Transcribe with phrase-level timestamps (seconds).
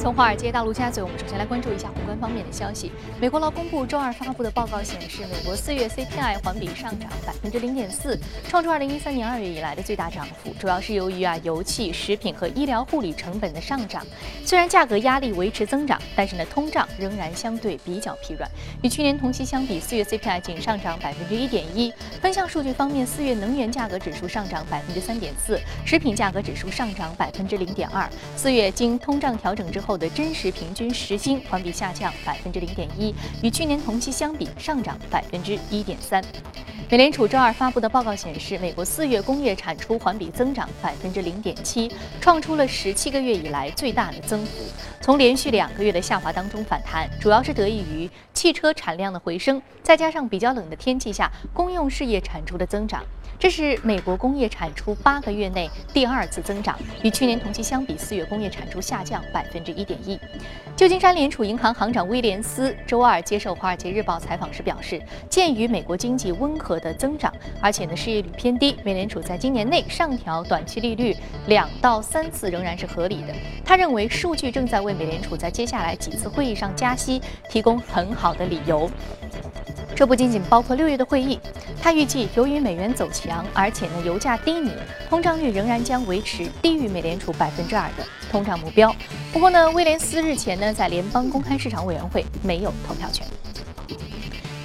[0.00, 2.90] 从华尔街到陆家嘴，我们首先来关注一下宏观方面的消息。
[3.20, 8.18] 美国劳工部周二发布的报告显示，美国四月 CPI 环比上涨百分之零点四，
[8.48, 14.02] 创出二零一三年二月以来的最大涨幅，主要是由于啊油气、食品和医疗护理成本的上涨。
[14.42, 18.50] 虽然价格压力维持增长，但是呢通胀仍然相对比较疲软。
[18.82, 21.92] 与去年同期相比，四月 CPI 仅上涨百分之一点一。
[22.22, 28.08] 分项数据方面，四月能源价格指数上涨百分之三点四，食品价格指数上涨百分之零点二。
[28.34, 29.89] 四月经通胀调整之后。
[29.90, 36.24] 后的真实平均时薪环比下降百分之零点一，与去年同期相比上涨百分之一点三。
[36.90, 41.88] 美联储周二发布的报告显示，美国四月工业产出环比增长百分之零点七，
[42.20, 44.64] 创出了十七个月以来最大的增幅。
[45.00, 53.04] 从连续两个月的下滑当中反弹，主要是得益于汽车产量的回升，再加上比较冷的天气下公用事业产出的增长。
[53.38, 60.18] 这是美国工业产出八个月内第二次增长，与去年同期相比，四月工业产出下降百分之一点一。
[60.76, 73.34] 旧金山联储银行行长威廉斯周二接受《华尔街日报》采访时表示，鉴于美国经济温和的增长，而且呢失业率偏低，美联储在今年内上调短期利率两到三次仍然是合理的。
[73.64, 78.90] 他认为数据正在为美联储在接下来几次会议上加息提供很好的理由。
[79.94, 81.38] 这不仅仅包括六月的会议。
[81.82, 84.70] 他预计，由于美元走强，而且呢油价低迷，
[85.08, 88.94] 通胀率仍然将维持低于美联储百分之二的通胀目标。
[89.32, 93.26] 不过呢，威廉斯日前呢在联邦公开市场委员会没有投票权。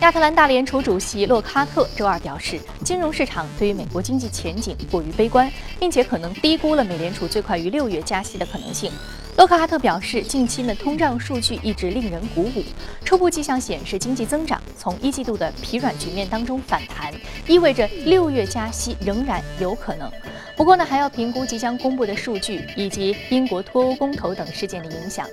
[0.01, 8.91] 亚特兰大联储主席洛克哈特周二表示，金融市场对于美国经济前景过于悲观，并且可能低估了美联储最快于六月加息的可能性。
[9.37, 12.63] 洛克哈特表示，近期的通胀数据一直令人鼓舞，
[13.05, 17.11] 初步迹象显示经济增长从一季度的疲软局面当中反弹，
[17.47, 20.11] 意味着六月加息仍然有可能。
[20.57, 25.25] 不过呢，还要评估即将公布的数据以及英国脱欧公投等事件的影响。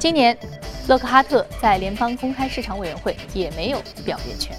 [0.00, 0.34] 今年，
[0.88, 4.58] 洛克哈特在联邦公开市场委员会也没有表决权。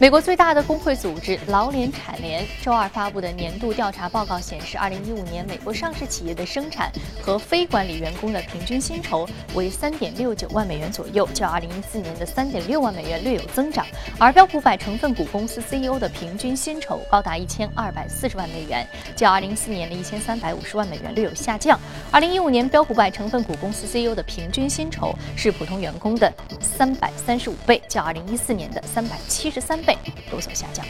[0.00, 6.90] 美国最大的工会组织劳联产联周二发布的年度调查报告显示，2015年美国上市企业的生产
[7.22, 13.86] 和非管理员工的平均薪酬为3.69万美元左右，较2014年的3.6万美元略有增长。
[14.18, 18.84] 而标普百成分股公司 CEO 的平均薪酬高达1240万美元，
[19.14, 21.78] 较2014年的1350万美元略有下降。
[22.12, 26.30] 2015年标普百成分股公司 CEO 的平均薪酬是普通员工的
[26.78, 29.83] 335倍，较2014年的373。
[29.84, 29.96] 倍
[30.32, 30.84] 有所下降。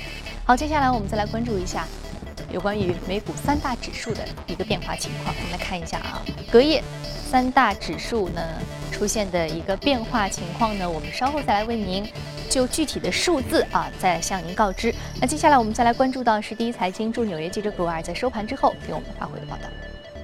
[0.44, 1.86] 好，接下来我们再来关注一下
[2.50, 5.34] 有关于美股三大指数的一个变化情况。
[5.34, 6.82] 我们来看一下啊，隔夜
[7.30, 8.40] 三大指数呢
[8.92, 12.06] 出现的一个变化情况呢，我们稍后再来为您
[12.48, 14.94] 就具体的数字啊再向您告知。
[15.20, 19.68] 那接下来我们再来关注到是第一财经驻纽约记者葛尔在收盘之后给我们发回的报道。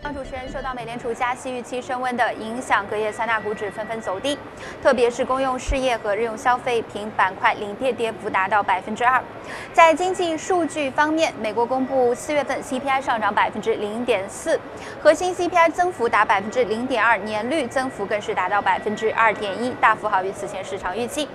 [0.03, 4.39] 当主持人受到美联储加息预期升温的影响，隔夜三大股指纷纷走低，
[4.83, 9.23] 特别是公用事业和日用消费品板块领跌，跌幅达到百分之二。
[9.75, 14.59] 在经济数据方面，美国公布四月份 CPI 上涨百分之零点四，
[15.03, 21.29] 核心 CPI 增幅达百分之零点二，年率增幅更是达到百分之二点一，大幅好于此前市场预期。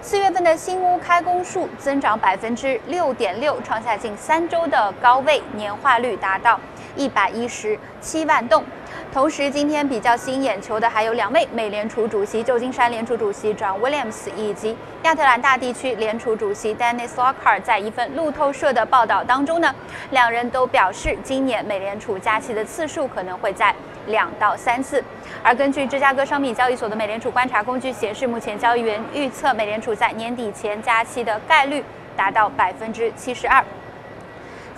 [0.00, 6.58] 四月份的新屋开工数增长百分之六点六，创下近三周的高位，年化率达到。
[6.98, 8.62] 一百一十七万栋。
[9.10, 17.62] 同时，今天比较吸引眼球的还有两位美联储主席：旧金山联储主席 John Williams 以及亚特兰大地区联储主席 Dennis Lockard。
[17.62, 19.74] 在一份路透社的报道当中呢，
[20.10, 23.74] 两人都表示，今年美联储加息的次数可能会在
[24.08, 25.02] 两到三次。
[25.42, 31.82] 而根据芝加哥商品交易所的美联储观察工具显示，目前交易员预测美联储在年底前加息的概率
[32.16, 33.64] 达到百分之七十二。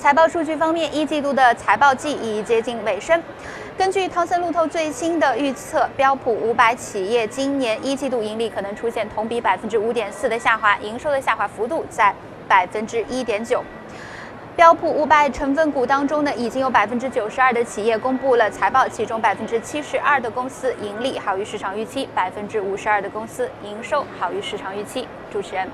[0.00, 3.22] 财报数据方面，一季度的财报季已接近尾声。
[3.76, 12.14] 根据汤森路透最新的预测，标普五百企业今年一季度盈利可能出现同比百分之五点四的下滑，营收的下滑幅度在
[12.48, 13.62] 百分之一点九。
[14.56, 25.06] 标普五百成分股当中呢，已经有百分之九十二的企业公布了财报，其中百分之七十二的公司盈利好于市场预期，百分之五十二的公司营收好于市场预期。
[25.30, 25.68] 主持人。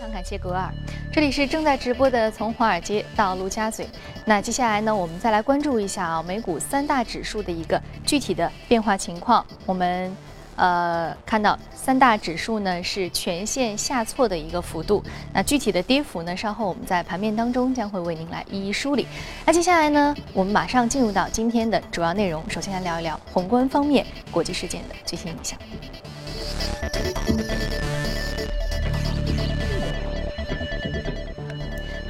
[0.00, 0.72] 非常感谢格尔，
[1.12, 3.86] 这里是正在直播的从华尔街到陆家嘴。
[4.24, 9.44] 那接下来呢，我们再来关注一下啊美股三大指数的一个具体的变化情况。
[9.66, 10.10] 我们
[10.56, 15.04] 呃看到三大指数呢是全线下挫的一个幅度。
[15.34, 19.06] 那具体的跌幅呢，稍后我们在盘面当中将会为您来一一梳理。
[19.44, 22.42] 那接下来呢，我们马上进入到今天的主要内容。
[22.48, 25.58] 首先来聊一聊宏观方面国际事件的最新影响。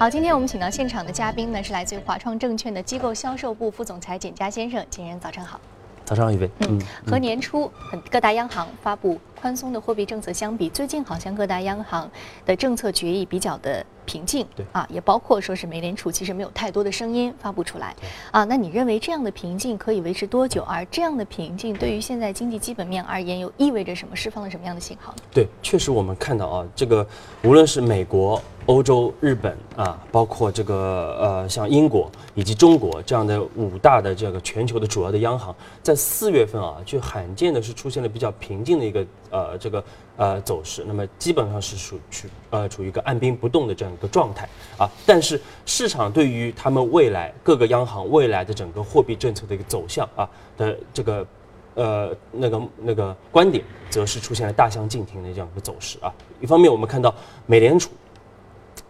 [0.01, 4.83] 好，今天我们请到现场的嘉宾呢，是来自于华创证券的机构销售部副总裁简佳先生。
[4.89, 5.61] 简人早上好。
[6.07, 6.51] 早上好，一位。
[6.61, 7.71] 嗯，和年初
[8.11, 12.09] 各大央行发布宽松的货币政策相比，最近好像各大央行
[12.45, 14.47] 的政策决议比较的平静。
[14.55, 17.97] 对啊，也包括说是美联储其实没有太多的声音发布出来。
[18.31, 20.63] 啊，那你认为这样的平静可以维持多久？
[20.65, 24.15] 而这样的平静对于现在经济基本面而言，又意味着什么？
[24.15, 25.15] 释放了什么样的信号？
[25.33, 27.07] 对，确实我们看到啊，这个
[27.43, 28.41] 无论是美国。
[28.67, 35.53] 欧洲、日本啊，包括这个呃，像英国以及中国这样的五大的这个全球的主要的央行，
[35.83, 39.83] 在四月份啊，就罕见的是出现了比较平静的一个呃这个
[40.17, 44.91] 呃走势，那么基本上是属处呃处于一个按兵不动的这样一个状态啊。
[45.07, 51.27] 但是市场对于他们未来各个央行未来的整个货币政策的一个走向啊的这个
[51.75, 56.13] 呃那个那个观点，则是出现了大相径庭的这样一个走势啊。
[56.41, 57.15] 一方面，我们看到
[57.47, 57.91] 美联储。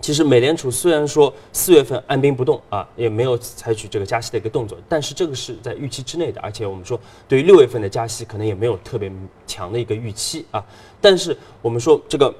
[0.00, 6.98] 其实美联储虽然说四月份按兵不动啊，也没有采取这个加息的一个动作，但是这个是在预期之内的，而且我们说
[7.28, 9.12] 对于六月份的加息可能也没有特别
[9.46, 10.64] 强的一个预期啊。
[11.00, 12.34] 但是我们说这个，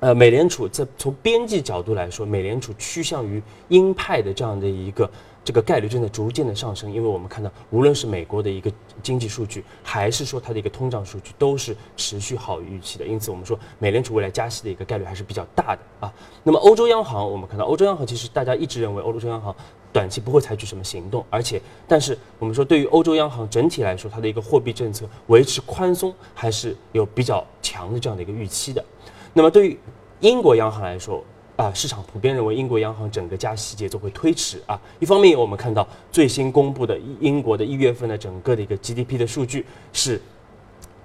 [0.00, 5.10] 呃，美联储在从边际角度来说，美联储趋向于鹰派的这样的一个。
[5.44, 8.70] 这个概率正在逐渐的上升，因为我们看到，无论是美国的一个
[9.02, 13.04] 经济数据，还是说它的一个通胀数据，都是持续好于预期的。
[13.04, 16.12] 因此，我们说美联储未来加息的一个概率还是比较大的啊。
[16.44, 19.54] 那么，欧洲央行，我们看到欧洲央行其实大家一直认为欧洲央行
[19.92, 28.84] 短期不会采取什么行动，而且，但是我们说对于欧洲央行整体来说，它的一个货币政策维持宽松还是有比较强的这样的一个预期的。
[29.32, 29.78] 那么，对于
[30.20, 31.22] 英国央行来说，
[31.56, 34.80] 啊，市场普遍认为英国央行整个加息节奏会推迟啊。
[34.98, 40.20] 一方面，我们看到最新公布的英国的一月份的整个的一个 GDP 的数据是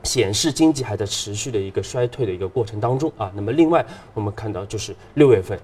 [0.04, 3.30] 显示经济还在持续的一个衰退的一个过程当中啊。
[3.36, 5.60] 那么，另外我们看到就是六月份，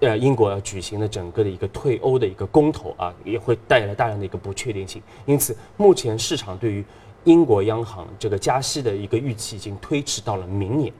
[0.00, 5.00] 呃，英国要举行的整个的一个退欧的一个公投啊，也会带来大量的一个不确定性。
[5.26, 6.84] 因此，目前市场对于
[7.22, 10.92] 英国央行这个加息的一个预期已经推迟到了明年。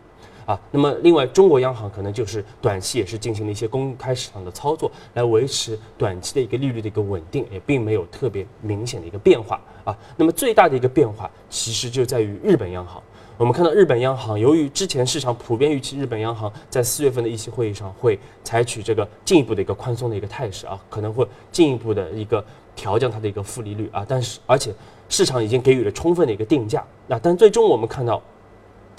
[0.47, 9.97] 啊，那么另外，中国央行可能就是短期也是进行了一些公开市场的操作，来维持短期的一个利率的一个稳定，也并没有特别明显的一个变化啊。
[10.17, 13.03] 那么最大的一个变化，其实就在于日本央行。
[13.37, 22.45] 我们看到日本央行，由于之前市场普遍预期日本央行在四月份的议息会议上会采取这个进一步的一个宽松的一个态势啊，可能会进一步的一个
[22.77, 24.73] 调降它的一个负利率啊，但是而且
[25.09, 28.23] 市场已经给予了充分的一个定价，那但最终我们看到。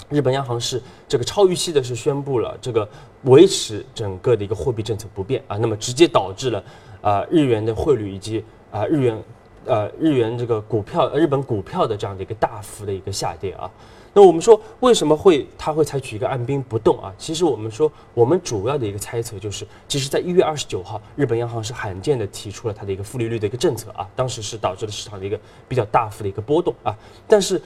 [0.08, 2.88] 日本央行是这个超预期的，是宣布了这个
[3.24, 6.62] 维持整个的一个货币政策不变啊，那么直接导致了
[7.00, 9.20] 啊日元的汇率以及啊日元
[9.64, 13.68] 呃日元这个股票日本股票的这样的一个大幅的一个下跌啊。
[14.14, 17.12] 那我们说为什么会它会采取一个按兵不动啊？
[17.18, 25.38] 其实我们说我们主要的一个猜测就是，其实在一月二十九号，日本央行是罕见的提出了它的一个负利率的一个政策啊，当时是导致了市场的一个
[25.68, 27.60] 比较大幅的一个波动啊，但是。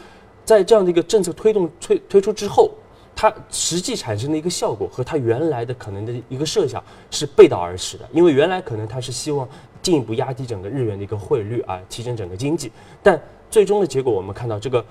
[0.50, 2.72] 在这样的一个政策推动推推出之后，
[3.14, 8.08] 它实际产生的一个效果和它原来的可能的一个设想是背道而驰的。
[8.12, 9.48] 因为原来可能它是希望
[9.80, 14.84] 进一步压低整个日元的一个汇率啊，提振整个经济，但最终的结果我们看到，这个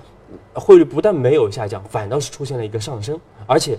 [0.53, 3.77] 汇率不但没有下降，反倒是出现了一个上升，而且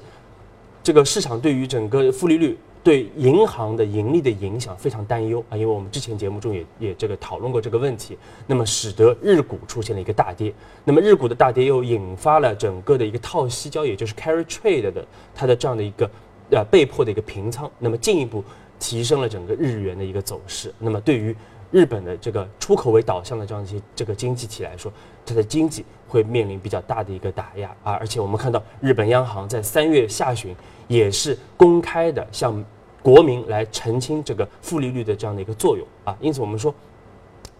[0.82, 2.58] 这个市场对于整个负利率。
[2.82, 5.44] 对银行的盈利的影响非常担忧。
[5.50, 8.16] 啊，因为我们之前节目中也也这个讨论过这个问题，
[8.46, 10.50] 那么使得日股出现了一个大跌，
[10.82, 16.10] 那么日股的大跌又引发了整个的一个套息交易，也就是 carry trade 的它的这样的一个
[16.52, 18.42] 呃被迫的一个平仓，那么进一步
[18.78, 21.36] 提升了整个日元的一个走势，那么对于
[21.70, 24.92] 日本的这个出口为导向的这样一些这个经济体来说，
[25.24, 30.54] 它的经济会面临比较大的一个打压啊，而且我们看到日本央行在三月下旬。
[30.90, 32.64] 也是公开的向
[33.00, 36.74] 国民来澄清这个负利率的这样的一个作用啊，因此我们说，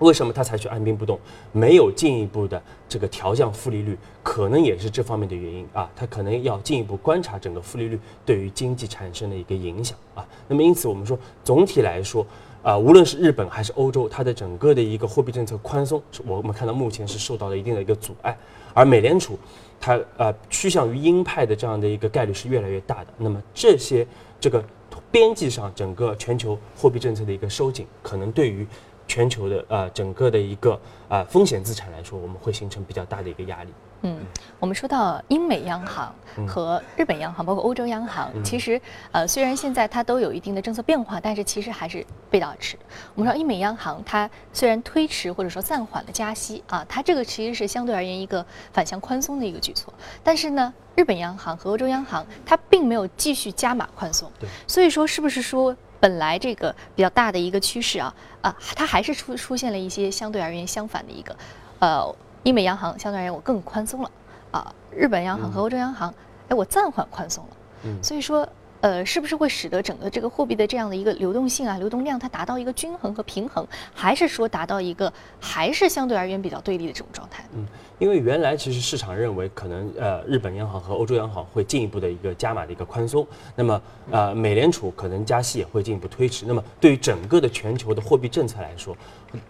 [0.01, 1.17] 为什么它采取按兵不动，
[1.53, 10.27] 没有进一步的这个调降负利率，可能也是这方面的原因啊，它可能要进一步观察整个负利率对于经济产生的一个影响啊。
[10.49, 12.27] 那么因此我们说，总体来说
[12.63, 18.37] 啊，无论是日本还是欧洲，它的整个的一个货币政策宽松，我们看到目前是受到了一定的一个阻碍，
[18.75, 19.39] 而美联储。
[19.83, 23.07] 它呃趋向于鹰派的这样的一个概率是越来越大的。
[23.17, 24.07] 那么这些
[24.39, 24.63] 这个
[25.11, 28.67] 边际上整个全球货币政策的一个收紧，可能对于
[29.09, 33.71] 全球的呃整个的一个啊风险资产来说，我们会形成比较大的一个压力。
[34.03, 34.19] 嗯，
[34.59, 36.15] 我们说到英美央行
[36.49, 38.81] 和日本央行，包括欧洲央行，其实
[39.13, 42.79] 呃虽然现在它都有一定的政策变化，但是其实还是背道而驰。
[43.15, 49.93] 我们说英美央行它虽然推迟或者说暂缓了加息啊，它这个其实是相对而言一个反向宽松的一个举措，
[50.25, 54.31] 但是呢，日本央行和欧洲央行它并没有继续加码宽松。
[54.41, 61.37] 对，所以说是不是说本来这个比较大的一个趋势啊啊，它还是出出现了一些相对而言相反的一个
[61.81, 62.17] 呃。
[62.43, 64.11] 英美央行相对而言我更宽松了
[64.51, 66.13] 啊，日本央行和欧洲央行，
[66.49, 67.51] 哎，我暂缓宽松了。
[67.85, 68.49] 嗯，所以说。
[68.83, 77.45] 呃，是不是会使得整个这个货币的这样的一个流动性啊、流动量它达到一个均衡和平衡，还是说达到一个还是相对而言比较对立的这种状态？
[77.53, 77.67] 嗯，
[77.99, 86.47] 因为原来其实市场认为可能呃日本央行和欧洲央行会进一步的一个加码的一个宽松，那么呃美联储可能加息也会进一步推迟。
[86.47, 88.97] 那么对于整个的全球的货币政策来说，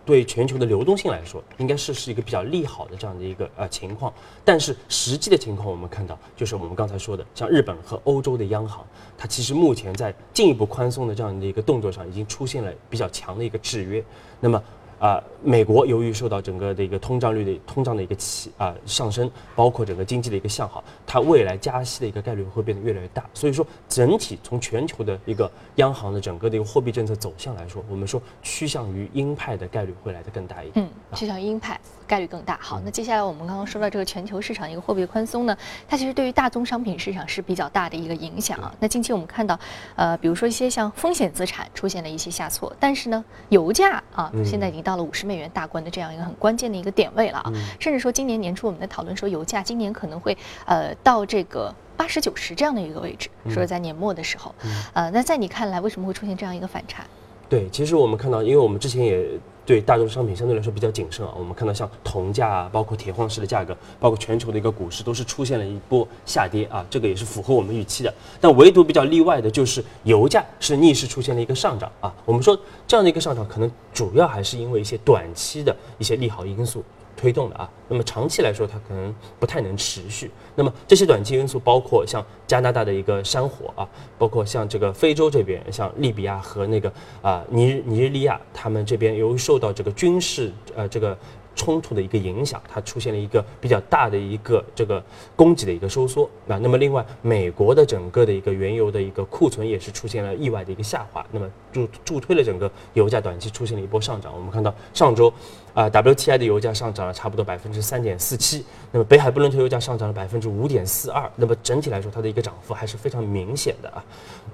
[0.04, 4.12] 对全球的流动性来说，应该是是一个比较利好的这样的一个呃情况。
[4.44, 8.84] 但是实际的情况我们看到，就是我们刚才说的，像日本和欧洲的央行。
[9.16, 14.04] 它其实目前在进一步宽松的这样的一个动作上，已经出现了比较强的一个制约。
[14.40, 14.62] 那么。
[15.00, 23.24] 啊，美国由于受到整个的一个通胀率的通胀的一个起啊上升，包括整个经济的一个向好，它未来加息的一个概率会变得越来越大。
[23.32, 30.84] 所以说，整体从全球的一个央行的整个的一个货币政策走向来说，我们说趋向于鹰派的概率会来的更大一点。
[30.84, 31.80] 嗯，趋向鹰派
[32.10, 32.58] 概率更大。
[32.60, 35.56] 好，那接下来我们刚刚说到这个全球市场一个货币宽松呢，
[35.88, 38.70] 它其实对于大宗商品市场是比较大的一个影响啊。
[38.80, 39.58] 那近期我们看到，
[39.96, 44.96] 呃，比如说一些像风险资产出现了一些下挫，但是呢，油价啊现在已经到。
[44.96, 50.36] 了五十美元大关的这样一个很关键的一个点位了啊，甚至说今年年初我们在讨论说油价今年可能会
[50.66, 54.54] 呃到这个八十九十这样的一个位置，说是在年末的时候，
[54.92, 57.04] 呃，那在你看来为什么会出现这样一个反差？
[57.48, 59.26] 对，其实我们看到，因为我们之前也。
[59.66, 68.12] 对大宗商品相对来说比较谨慎啊，我们看到像铜价啊，包括铁矿石的价格，包括全球的一个股市都是出现了一波下跌啊，这个也是符合我们预期的。
[68.40, 72.12] 但唯独比较例外的就是油价是逆势出现了一个上涨啊。
[72.24, 76.82] 我们说这样的一个上涨，可能主要还是因为一些短期的一些利好因素。
[77.20, 80.30] 推动的啊，那么长期来说它可能不太能持续。
[80.54, 83.86] 那么这些短期因素包括像加拿大的一个山火啊，
[84.16, 91.14] 包括像这个非洲这边，像利比亚和那个啊尼尼日利亚，他们这边由于受到这个军事呃这个。
[91.60, 95.04] 冲突的一个影响，它出现了一个比较大的一个这个
[95.36, 96.56] 供给的一个收缩啊。
[96.56, 104.32] 那么另外，美国的整个的一个原油的一个库存也是出现了意外的一个下滑，那么助助推了整个油价短期出现了一波上涨。
[104.34, 105.30] 我们看到上周
[105.74, 114.02] 啊，WTI 的油价上涨了差不多百分之三点四七，那么北海布伦特油价上涨了百分之五点四二，那么整体来说它的一个涨幅还是非常明显的啊。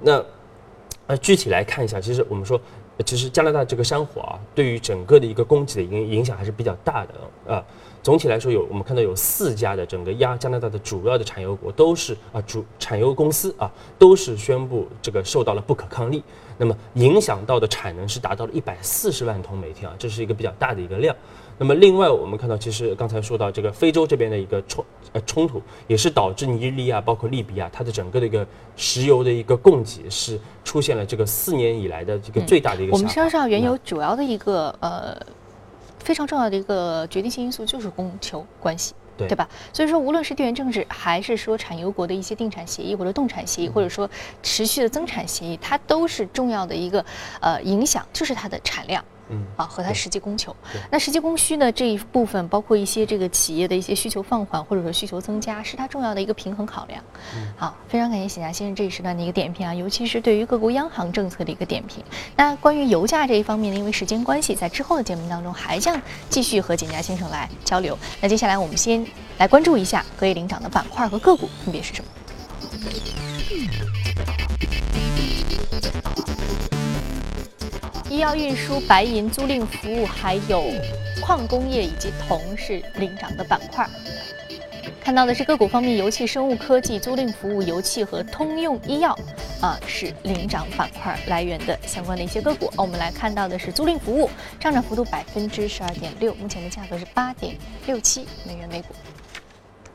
[0.01, 0.25] 那
[1.07, 2.61] 呃具体来看一下，其实我们说。
[3.05, 7.65] 其实加拿大这个山火啊，对于整个的一个供给的影影响还是比较大的啊。
[8.03, 16.23] 总体来说，有我们看到有四家的整个压加拿大的主要的产油国都是啊主产油公司啊都是宣布这个受到了不可抗力，
[16.59, 21.15] 那么影响到的产能是达到了一百四十万桶每天啊，这是一个比较大的一个量。
[21.59, 28.47] 那么另外我们看到，其实刚才说到这个非洲这边的一个冲呃冲突，也是导致尼日利亚包括利比亚它的整个的一个
[28.77, 32.93] 石油的一个供给是出现了这个四年以来的这个最大的一个。
[32.93, 35.17] 我们身上原油主要的一个呃
[35.99, 39.49] 非常重要的一个决定性因素就是供求关系，对吧？
[39.73, 44.09] 所以说无论是地缘政治，还是说产油国的一些定产协议或者动产协议，或者说
[44.43, 47.05] 持续的增产协议，它都是重要的一个
[47.41, 49.05] 呃影响，就是它的产量。
[49.29, 50.55] 嗯啊，和它实际供求，
[50.91, 57.03] 那实际供需呢这一部分，包括一些这个企业的一些需求放缓或者说需求增加，是它重要的一个平衡考量。
[57.57, 62.05] 好，非常感谢喜霞先生这一时段的一个点评啊，尤其是对于各国央行政策的一个点评。
[62.37, 67.99] 那关于油价这一方面呢，因为时间关系，在之后的节目当中还将继续和简家先生来交流。
[68.21, 69.05] 那接下来我们先
[69.39, 72.11] 来关注一下隔夜领涨的板块和个股分别是什么。
[78.09, 80.63] 医药运输、白银租赁服务，还有
[81.21, 83.85] 矿工业以及铜是领涨的板块。
[85.01, 89.17] 看到的是个股方面，油气、生物科技、租赁服务、油气和通用医药
[89.61, 92.73] 啊是领涨板块来源的相关的一些个股。
[92.77, 98.95] 我们来看到的是租赁服务上涨幅度百分之十二点六，目前的价格是八点六七美元每股。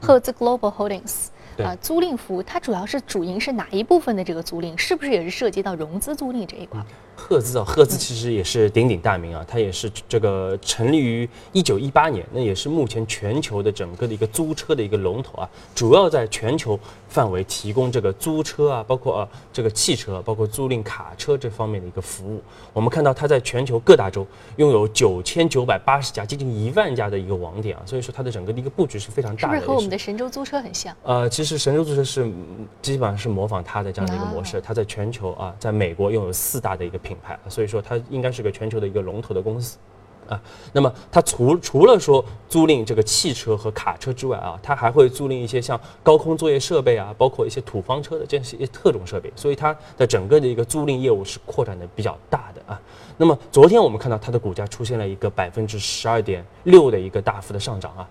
[0.01, 1.27] 赫兹 Global Holdings
[1.63, 4.75] 啊，租赁服务它主要是主营是哪一部分的这个租赁？
[4.77, 6.82] 是不是也是涉及到融资租赁这一块？
[7.22, 22.42] 赫兹啊，赫兹其实也是鼎鼎大名啊，它也是这个成立于一九一八年，那也是目前全球的整个的一个租车的一个龙头啊，主要在全球范围提供这个租车啊，包括啊这个汽车，包括租赁卡车这方面的一个服务。
[22.74, 24.25] 我们看到它在全球各大洲
[24.58, 29.56] 拥有九千九百八十家，接近一万家的一个网点啊，所以说它的整个的一个布局是非常大的。
[29.56, 30.94] 是不是和我们的神州租车很像？
[31.04, 32.30] 呃，其实神州租车是
[32.82, 37.11] 基本上是模仿它的这样的一个模式，它在全球啊，在美国拥有四大的一个品。
[37.12, 39.77] 品牌，所以说它应该是个全球的一个龙头的公司。
[40.27, 40.41] 啊。
[40.72, 49.30] 那么它除除了说租赁这个汽车和卡车之外啊，它还会租赁一些像高空作业设备啊，包括一些土方车的这些特种设备。
[49.36, 52.80] 所以它的整个的一个租赁业务是扩展的比较大的啊。
[53.18, 58.08] 那么昨天我们看到它的股价出现了一个百分之十二点六的一个大幅的上涨啊。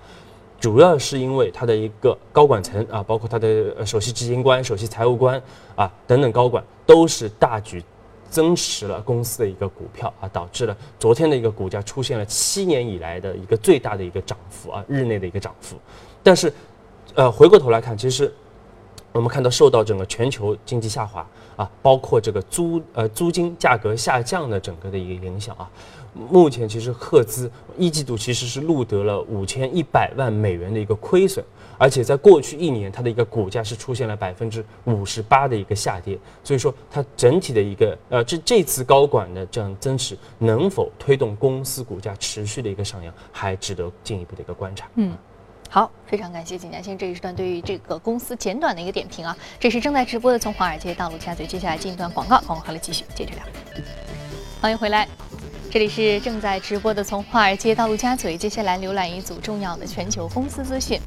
[0.60, 5.42] 主要是因为它的一个高管层啊，包括它的首席执行官、首席财务官
[5.74, 7.82] 啊等等高管，都是大举
[8.30, 15.76] 增持了公司的一个股票啊，导致了昨天的一个股价出现了七年以来的一个最大的一个涨幅啊，日内的一个涨幅。
[16.22, 16.52] 但是，
[17.14, 18.32] 呃，回过头来看，其实
[19.12, 25.68] 我们看到受到整个全球经济下滑啊，包括这个租呃租金价格下降的整个的一个影响啊。
[26.12, 31.44] 目前其实赫兹一季度其实是录得了五千一百万美元的一个亏损，
[31.80, 44.86] 而且在过去一年它的一个股价是出现了百分之五十八的一个下跌，所以说它整体的一个呃这这次高管的这样增持能否推动公司股价持续的一个上扬，还值得进一步的一个观察。
[44.96, 45.16] 嗯，
[45.70, 53.42] 好，非常感谢景家先生这一时段对于这个公司简短的一个点评啊，这是正在直播的从华尔街到陆家嘴，接下来进一段广告，广告回来继续接着聊，
[54.60, 55.08] 欢迎回来。
[55.70, 58.36] 这里是正在直播的，从华尔街到陆家嘴。
[58.36, 61.00] 接下来浏览一组重要的全球公司资讯。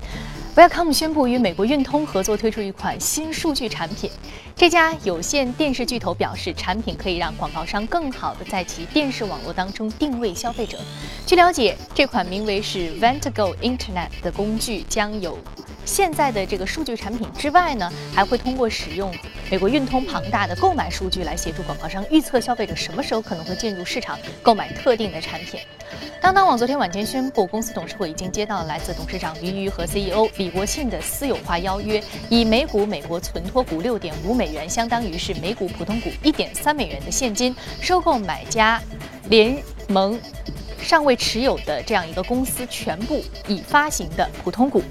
[0.55, 4.11] Welcome 宣布与美国运通合作推出一款新数据产品。
[4.55, 10.77] 这家有线电视巨头表示，产品可以让广告商更好地在其电视网络当中定位消费者。
[11.25, 15.39] 据了解，这款名为是 ventago Internet 的工具将有。
[15.85, 19.13] 现在的这个数据产品之外呢，还会通过使用
[19.51, 25.59] 美国运通庞大的购买数据来协助广告商预测消费者什么时候可能会进入市场购买特定的产品。
[26.21, 38.81] 当当网昨天晚间宣布，公司董事会已经接到了来自董事长俞渝和 CEO 李国庆的私有化邀约，以每股美国存托股六点五美元，相当于是每股普通股一点三美元的现金，收购买家
[39.29, 40.17] 联盟
[40.81, 44.81] 尚未持有的这样一个公司全部已发行的普通股。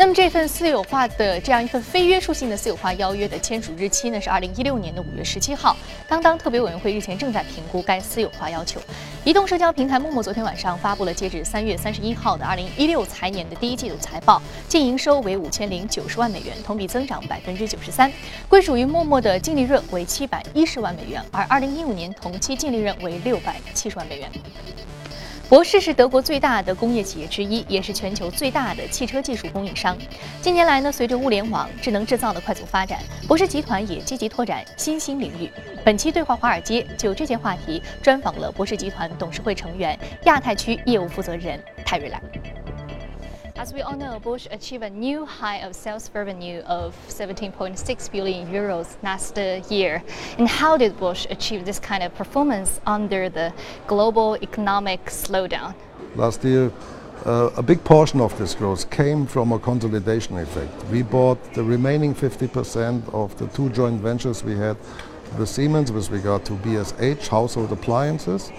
[0.00, 5.76] 那么这份私有化的这样一份非约束性的私有化邀约的签署日期呢是二零一六年的五月十七号。
[6.06, 8.80] 当当特别委员会日前正在评估该私有化要求。
[9.24, 18.08] 移动社交平台陌陌昨天晚上发布了截止三月三十一号的二零一六财年的第一季度财报，净营收为五千零九十万美元，同比增长百分之九十三。
[18.48, 24.30] 归属于陌陌的净利润为七百一十万美元，而二零一五年同期净利润为六百七十万美元。
[25.48, 29.96] 博世是德国最大的工业企业之一，也是全球最大的汽车技术供应商。
[30.42, 35.50] 近年来呢，随着物联网、智能制造的快速发展，博世集团也积极拓展新兴领域。
[35.82, 42.20] 本期对话华尔街就这些话题专访了博世集团董事会成员、亚太区业务负责人泰瑞兰。
[43.58, 48.96] As we all know, Bosch achieved a new high of sales revenue of 17.6 billion euros
[49.02, 49.36] last
[49.68, 50.00] year.
[50.38, 53.52] And how did Bosch achieve this kind of performance under the
[53.88, 55.74] global economic slowdown?
[56.14, 56.70] Last year,
[57.26, 60.84] uh, a big portion of this growth came from a consolidation effect.
[60.84, 64.76] We bought the remaining 50% of the two joint ventures we had
[65.36, 68.52] with Siemens with regard to BSH, household appliances,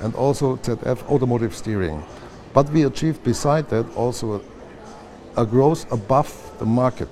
[0.00, 2.02] and also ZF automotive steering.
[2.52, 4.40] But we achieved beside that also
[5.36, 7.08] a, a growth above the market.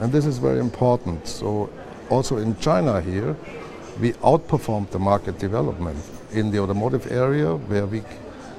[0.00, 1.26] And this is very important.
[1.26, 1.70] So
[2.10, 3.36] also in China here,
[4.00, 5.98] we outperformed the market development
[6.32, 8.02] in the automotive area where we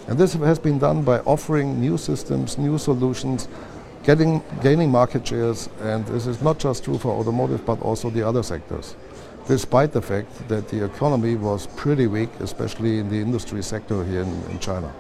[0.08, 3.50] and this has been done by offering new systems, new solutions,
[4.04, 8.26] getting gaining market shares and this is not just true for automotive but also the
[8.26, 8.96] other sectors.
[9.48, 14.22] Despite the fact that the economy was pretty weak, especially in the industry sector here
[14.22, 14.94] in, in China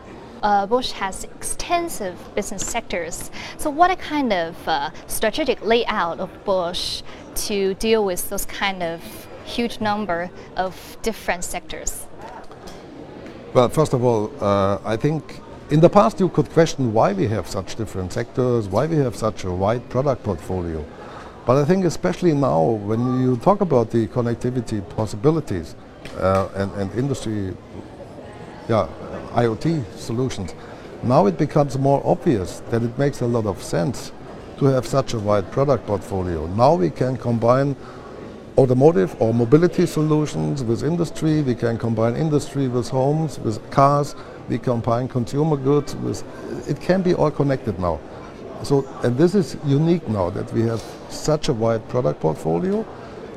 [0.44, 3.32] uh, Bosch has extensive business sectors.
[3.58, 7.02] So, what kind of uh, strategic layout of Bosch
[7.48, 9.02] to deal with those kind of
[9.46, 12.08] huge number of different sectors?
[13.54, 17.28] Well, first of all, uh, I think in the past you could question why we
[17.28, 20.86] have such different sectors, why we have such a wide product portfolio.
[21.46, 25.76] But I think especially now, when you talk about the connectivity possibilities
[26.18, 27.54] uh, and, and industry
[28.68, 28.90] yeah,
[29.38, 30.56] IoT solutions.
[31.04, 34.12] Now it becomes more obvious that it makes a lot of sense
[34.58, 36.48] to have such a wide product portfolio.
[36.48, 37.76] Now we can combine
[38.58, 44.16] automotive or mobility solutions with industry, we can combine industry with homes, with cars,
[44.50, 46.24] we combine consumer goods with,
[46.68, 48.00] it can be all connected now.
[48.64, 52.84] So, and this is unique now that we have such a wide product portfolio,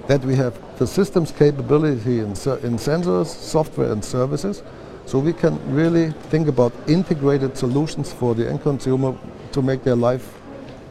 [0.07, 2.31] that we have the systems capability in,
[2.65, 4.63] in sensors, software and services,
[5.05, 9.15] so we can really think about integrated solutions for the end consumer
[9.53, 10.41] to make their life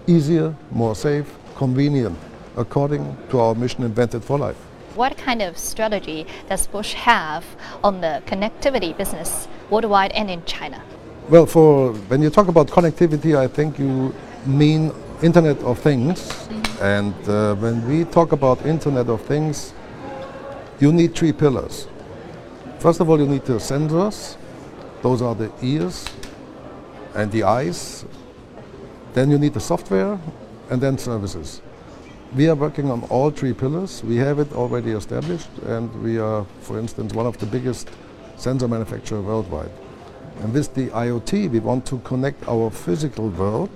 [0.05, 1.25] easier, more safe,
[1.55, 2.15] convenient,
[2.55, 4.57] according to our mission invented for life.
[4.93, 7.43] What kind of strategy does Bosch have
[7.83, 10.83] on the connectivity business worldwide and in China?
[11.29, 14.13] Well, for when you talk about connectivity, I think you
[14.45, 14.91] mean
[15.23, 16.47] Internet of Things.
[16.79, 19.73] And uh, when we talk about Internet of Things,
[20.79, 21.87] you need three pillars.
[22.79, 24.37] First of all, you need the sensors.
[25.01, 26.05] Those are the ears
[27.15, 28.05] and the eyes.
[29.13, 30.19] Then you need the software
[30.69, 31.61] and then services.
[32.35, 34.03] We are working on all three pillars.
[34.03, 37.89] We have it already established, and we are, for instance, one of the biggest
[38.37, 39.71] sensor manufacturer worldwide.
[40.41, 43.71] And with the IoT, we want to connect our physical world,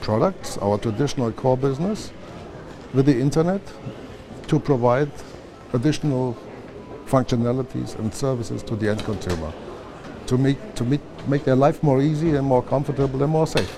[0.00, 2.12] products, our traditional core business,
[2.92, 3.62] with the internet
[4.48, 5.10] to provide
[5.72, 6.36] additional
[7.06, 9.52] functionalities and services to the end consumer
[10.26, 13.70] to make, to make, make their life more easy and more comfortable and more safe.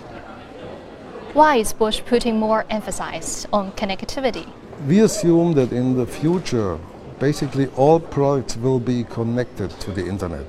[1.33, 4.47] Why is Bosch putting more emphasis on connectivity?
[4.87, 6.79] We assume that in the future,
[7.19, 10.47] basically all products will be connected to the internet.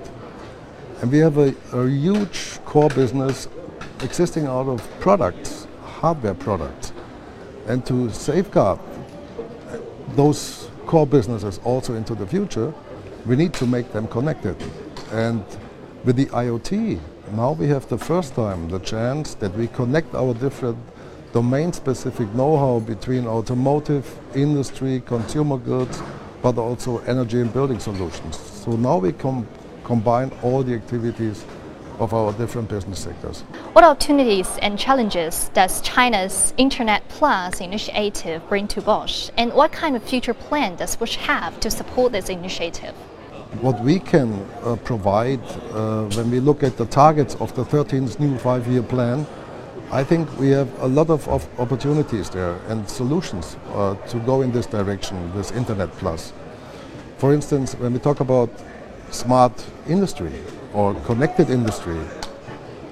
[1.01, 3.47] And we have a, a huge core business
[4.01, 6.93] existing out of products, hardware products.
[7.67, 8.79] And to safeguard
[10.15, 12.73] those core businesses also into the future,
[13.25, 14.55] we need to make them connected.
[15.12, 15.43] And
[16.05, 17.01] with the IoT,
[17.34, 20.77] now we have the first time the chance that we connect our different
[21.34, 24.05] domain-specific know-how between automotive,
[24.36, 26.01] industry, consumer goods,
[26.41, 28.38] but also energy and building solutions.
[28.63, 29.45] So now we com
[29.84, 31.43] combine all the activities
[31.99, 33.41] of our different business sectors.
[33.73, 39.29] What opportunities and challenges does China's Internet Plus initiative bring to Bosch?
[39.38, 42.93] And what kind of future plan does Bosch have to support this initiative?
[43.62, 45.39] What we can uh, provide
[45.71, 49.25] uh, when we look at the targets of the 13th new five-year plan,
[49.91, 54.41] I think we have a lot of, of opportunities there and solutions uh, to go
[54.41, 56.34] in this direction with Internet Plus.
[57.17, 58.49] For instance, when we talk about
[59.12, 60.34] smart industry
[60.76, 62.00] or connected industry,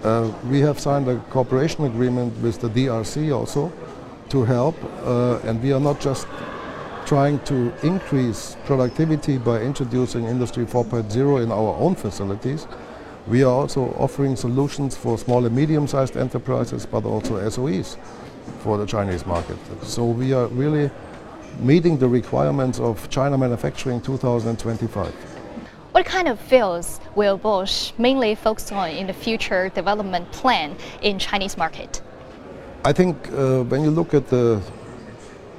[0.03, 3.71] uh, we have signed a cooperation agreement with the DRC also
[4.29, 6.25] to help, uh, and we are not just
[7.05, 12.65] trying to increase productivity by introducing Industry 4.0 in our own facilities.
[13.27, 17.97] We are also offering solutions for small and medium-sized enterprises, but also SOEs
[18.59, 19.57] for the Chinese market.
[19.83, 20.89] So we are really
[21.59, 25.13] meeting the requirements of China Manufacturing 2025.
[25.93, 31.19] What kind of fields will Bosch mainly focus on in the future development plan in
[31.19, 32.01] Chinese market?
[32.83, 34.59] I think uh, when you look at the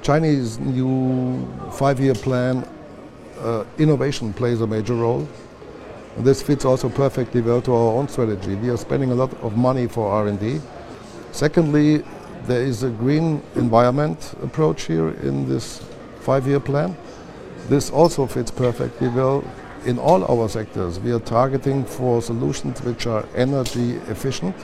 [0.02, 2.66] Chinese new five-year plan,
[3.38, 5.28] uh, innovation plays a major role.
[6.16, 8.56] And this fits also perfectly well to our own strategy.
[8.56, 10.60] We are spending a lot of money for R&D.
[11.30, 12.02] Secondly,
[12.46, 15.80] there is a green environment approach here in this
[16.22, 16.96] five-year plan.
[17.68, 19.44] This also fits perfectly well
[19.84, 20.98] in all our sectors.
[20.98, 24.56] We are targeting for solutions which are energy efficient.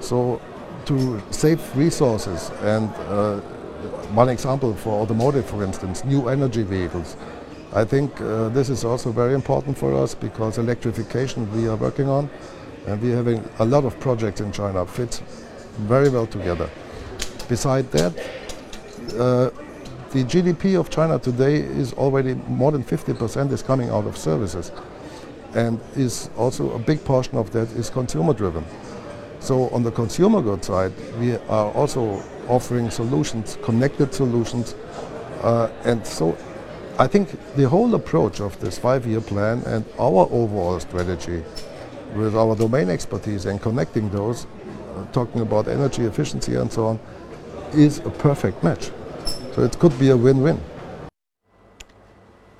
[0.00, 0.40] So
[0.86, 3.40] to save resources and uh,
[4.14, 7.16] one example for automotive, for instance, new energy vehicles.
[7.72, 12.08] I think uh, this is also very important for us because electrification we are working
[12.08, 12.30] on
[12.86, 15.20] and we're having a lot of projects in China fit
[15.80, 16.70] very well together.
[17.48, 18.12] Beside that,
[19.18, 19.50] uh,
[20.12, 24.70] the GDP of China today is already more than 50% is coming out of services
[25.54, 28.64] and is also a big portion of that is consumer driven.
[29.40, 34.74] So on the consumer goods side, we are also offering solutions, connected solutions.
[35.42, 36.36] Uh, and so
[36.98, 41.42] I think the whole approach of this five-year plan and our overall strategy
[42.14, 47.00] with our domain expertise and connecting those, uh, talking about energy efficiency and so on,
[47.72, 48.90] is a perfect match.
[49.56, 50.56] So it could be a win-win.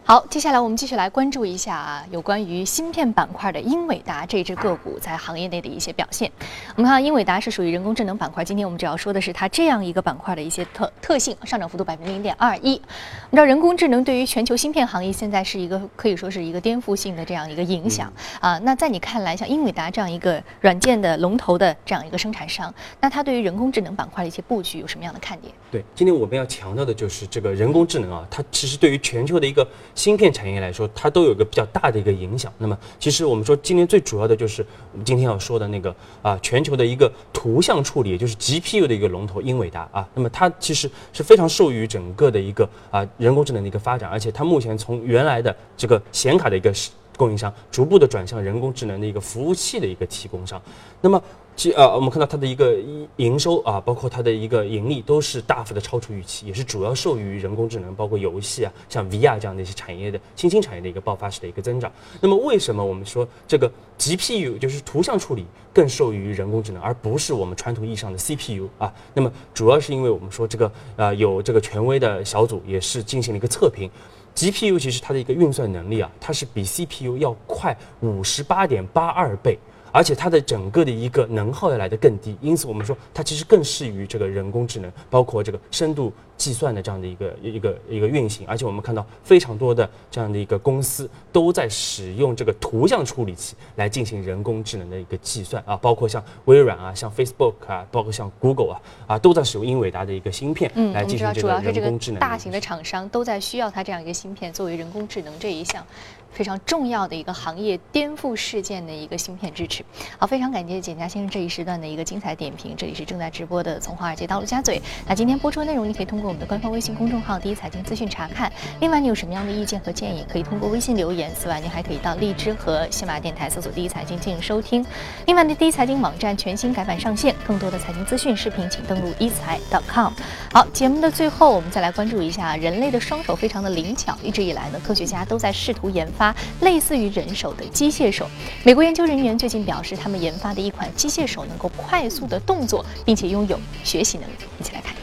[0.04, 6.30] 好，接下来我们继续来关注一下啊，有关于芯片板块的英伟达这只个股在行业内的一些表现。
[6.76, 12.74] 我们看到英伟达是属于人工智能板块，今天我们主要说的是它这样一个板块的一些特特性，上涨幅度百分之零点二一。
[12.74, 18.56] 我们知道人工智能对于全球芯片行业现在是一个可以说是一个颠覆性的这样一个影响啊。
[18.60, 25.52] 那在你看来，像英伟达这样一个软件的龙头的这样一个生产商，那它对于人工智能板块的一些布局有什么样的看点？
[25.68, 32.52] 对，今天我们要强调的就是这个人工智能啊，它其实对于全球的一个芯片产业来说，它都有一个比较大的一个影响。
[32.58, 40.08] 那么，其实我们说今天最主要的就是我们今天要说的那个啊，全球的一个图像处理，也就是 GPU 的一个龙头英伟达啊。
[40.14, 46.72] 那么它其实是非常受益整个的一个啊人工智能的一个发展，而且它目前从原来的这个显卡的一个
[47.16, 50.62] 供应商，逐步的转向人工智能的一个服务器的一个提供商。
[51.00, 51.20] 那么
[51.56, 52.76] 其呃，我们看到它的一个
[53.16, 61.90] 营收啊，包括它的一个盈利都是大幅的超出预期，也是主要受益于人工智能，包括游戏啊，像 VR 这样的一些产业的新兴产业的一个爆发式的一个增长。
[62.20, 68.92] 那么为什么我们说这个 GPU 就是图像处理更受益于人工智能，而不是我们传统意义上的 CPU 啊？
[69.14, 73.90] 那么主要是因为我们说这个呃有这个权威的小组也是进行了一个测评
[74.34, 79.58] ，GPU 其实它的一个运算能力啊，它是比 CPU 要快五十八点八二倍。
[79.96, 88.46] 而且它的整个的一个能耗要来的更低，因此我们说它其实更适于这个人工智能，包括这个深度计算的这样的一个一个一个运行。
[88.46, 102.20] 而且我们看到非常多的这样的一个公司都在使用这个图像处理器来进行人工智能的一个计算啊，包括像微软啊、像 Facebook 啊、包括像 Google 啊啊，都在使用英伟达的一个芯片来进行这个人工智能。
[102.20, 105.84] 大型的厂商都在需要它这样一个芯片作为人工智能这一项。
[106.32, 109.82] 非常重要的一个行业颠覆事件的一个芯片支持。
[110.18, 112.74] 好，非常感谢简家先生这一时段的一个精彩点评。
[112.76, 114.78] 这里是正在直播的从华尔街到陆家嘴。
[115.08, 118.52] 那今天播出的内容，你可以通过我们的官方微信公众号“第一财经资讯”查看。
[118.80, 121.30] 另外，你有什么样的意见和建议，可以通过微信留言。
[121.38, 124.84] 此外，您还可以到荔枝和喜马电台搜索“第一财经”进行收听。
[125.26, 130.12] 另外，呢，第一财经网站全新改版上线，更多的财经资讯视频，请登录一财 .com。
[130.52, 134.16] 好，节目的最后，我们再来关注一下，人类的双手非常的灵巧。
[134.20, 138.28] 一直以来呢，科学家都在试图研发类似于人手的机械手，
[138.64, 144.32] 美国研究人员最近表示，他们研发的一款机械手能够快速的动作，并且拥有学习能力。
[144.58, 144.95] 一起来看。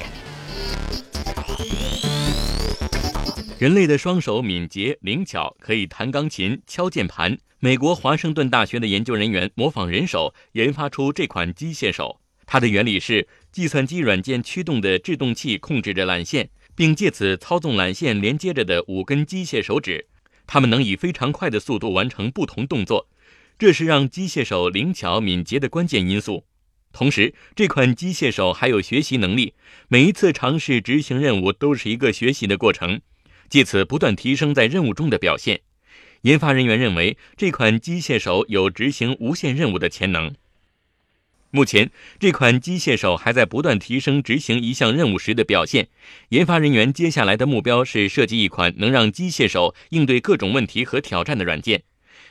[3.59, 7.37] 人类的双手敏捷灵巧，可以弹钢琴、敲键盘。
[7.59, 20.07] 美国华盛顿大学的研究人员模仿人手研发出这款机械手，它的原理是计算机软件驱动的制动器控制着缆线，并借此操纵缆线连接着的五根机械手指。
[20.45, 23.07] 它们能以非常快的速度完成不同动作，
[23.57, 26.43] 这是让机械手灵巧敏捷的关键因素。
[26.93, 29.55] 同时，这款机械手还有学习能力，
[29.87, 33.01] 每一次尝试执行任务都是一个学习的过程，
[33.49, 35.61] 借此不断提升在任务中的表现。
[36.21, 40.35] 研发人员认为，这款机械手有执行无限任务的潜能。
[41.49, 45.89] 目前，这款机械手还在不断提升执行一项任务时的表现。
[46.29, 51.83] 研发人员接下来的目标是设计一款能让机械手应对各种问题和挑战的软件。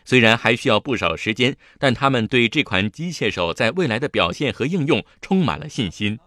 [0.04, 6.18] 虽然还需要不少时间，但他们对这款机械手在未来的表现和应用充满了信心。